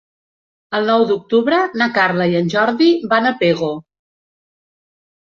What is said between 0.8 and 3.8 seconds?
nou d'octubre na Carla i en Jordi van a Pego.